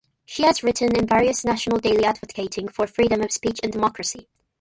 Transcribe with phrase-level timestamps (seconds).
[0.25, 4.27] She has written in various national daily advocating for freedom of speech and democracy.